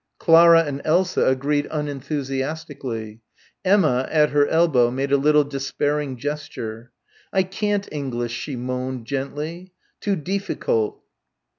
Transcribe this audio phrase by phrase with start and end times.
[0.17, 3.21] Clara and Elsa agreed unenthusiastically.
[3.63, 6.91] Emma, at her elbow, made a little despairing gesture,
[7.31, 11.03] "I can't English," she moaned gently, "too deeficult."